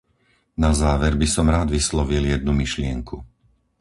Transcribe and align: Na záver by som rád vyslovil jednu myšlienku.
Na 0.63 0.71
záver 0.83 1.13
by 1.21 1.27
som 1.33 1.45
rád 1.55 1.67
vyslovil 1.77 2.23
jednu 2.33 2.49
myšlienku. 2.61 3.15